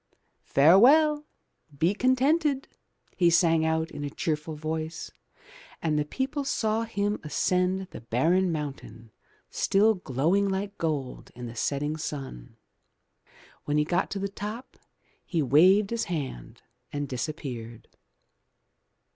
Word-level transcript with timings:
"Farewell, 0.47 1.27
be 1.77 1.93
contented," 1.93 2.67
he 3.15 3.29
sang 3.29 3.63
out 3.63 3.91
in 3.91 4.03
a 4.03 4.09
cheerful 4.09 4.55
voice, 4.55 5.11
and 5.79 5.99
the 5.99 6.05
people 6.05 6.43
saw 6.43 6.85
him 6.85 7.19
ascend 7.23 7.81
the 7.91 8.01
barren 8.01 8.51
mountain 8.51 9.11
still 9.51 9.93
glowing 9.93 10.49
like 10.49 10.75
gold 10.79 11.29
in 11.35 11.45
the 11.45 11.55
setting 11.55 11.97
sun. 11.97 12.57
When 13.65 13.77
he 13.77 13.85
got 13.85 14.09
to 14.09 14.17
the 14.17 14.27
top, 14.27 14.75
he 15.23 15.43
waved 15.43 15.91
his 15.91 16.05
hand 16.05 16.63
and 16.91 17.07
disappeared. 17.07 17.87